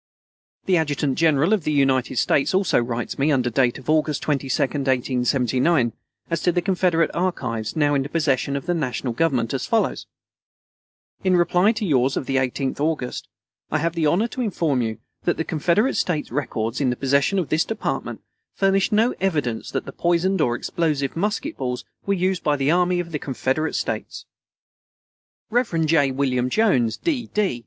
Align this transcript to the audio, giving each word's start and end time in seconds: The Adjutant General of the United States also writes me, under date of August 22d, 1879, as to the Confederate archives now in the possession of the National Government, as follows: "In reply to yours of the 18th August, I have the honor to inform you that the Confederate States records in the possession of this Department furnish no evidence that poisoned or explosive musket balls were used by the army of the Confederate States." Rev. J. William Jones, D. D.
The 0.65 0.77
Adjutant 0.77 1.15
General 1.15 1.53
of 1.53 1.63
the 1.63 1.71
United 1.71 2.15
States 2.17 2.55
also 2.55 2.79
writes 2.79 3.19
me, 3.19 3.31
under 3.31 3.51
date 3.51 3.77
of 3.77 3.87
August 3.87 4.23
22d, 4.23 4.59
1879, 4.59 5.93
as 6.31 6.41
to 6.41 6.51
the 6.51 6.63
Confederate 6.63 7.11
archives 7.13 7.75
now 7.75 7.93
in 7.93 8.01
the 8.01 8.09
possession 8.09 8.55
of 8.55 8.65
the 8.65 8.73
National 8.73 9.13
Government, 9.13 9.53
as 9.53 9.67
follows: 9.67 10.07
"In 11.23 11.37
reply 11.37 11.71
to 11.73 11.85
yours 11.85 12.17
of 12.17 12.25
the 12.25 12.37
18th 12.37 12.79
August, 12.79 13.27
I 13.69 13.77
have 13.77 13.93
the 13.93 14.07
honor 14.07 14.27
to 14.29 14.41
inform 14.41 14.81
you 14.81 14.97
that 15.25 15.37
the 15.37 15.43
Confederate 15.43 15.93
States 15.97 16.31
records 16.31 16.81
in 16.81 16.89
the 16.89 16.95
possession 16.95 17.37
of 17.37 17.49
this 17.49 17.63
Department 17.63 18.21
furnish 18.55 18.91
no 18.91 19.13
evidence 19.21 19.69
that 19.69 19.83
poisoned 19.99 20.41
or 20.41 20.55
explosive 20.55 21.15
musket 21.15 21.57
balls 21.57 21.85
were 22.07 22.15
used 22.15 22.41
by 22.43 22.55
the 22.55 22.71
army 22.71 22.99
of 22.99 23.11
the 23.11 23.19
Confederate 23.19 23.75
States." 23.75 24.25
Rev. 25.51 25.85
J. 25.85 26.09
William 26.09 26.49
Jones, 26.49 26.97
D. 26.97 27.29
D. 27.35 27.59